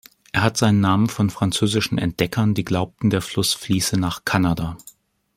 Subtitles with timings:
[0.31, 4.75] Er hat seinen Namen von französischen Entdeckern, die glaubten, der Fluss fließe nach Kanada.